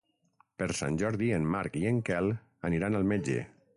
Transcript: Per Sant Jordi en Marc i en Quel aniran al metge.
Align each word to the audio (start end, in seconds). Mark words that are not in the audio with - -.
Per 0.61 0.67
Sant 0.79 0.97
Jordi 1.01 1.29
en 1.39 1.45
Marc 1.57 1.77
i 1.81 1.85
en 1.93 1.99
Quel 2.09 2.31
aniran 2.71 2.99
al 3.03 3.07
metge. 3.13 3.37